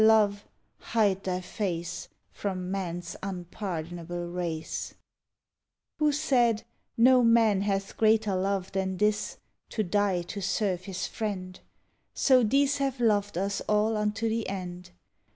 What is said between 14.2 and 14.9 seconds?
the end.